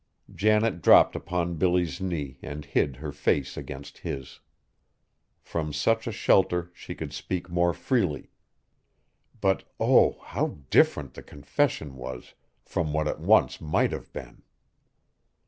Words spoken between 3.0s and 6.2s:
face against his. From such a